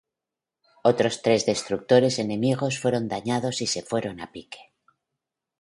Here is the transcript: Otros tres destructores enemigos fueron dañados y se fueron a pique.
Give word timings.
Otros 0.83 1.21
tres 1.21 1.45
destructores 1.45 2.17
enemigos 2.17 2.79
fueron 2.79 3.07
dañados 3.07 3.61
y 3.61 3.67
se 3.67 3.83
fueron 3.83 4.19
a 4.19 4.31
pique. 4.31 4.73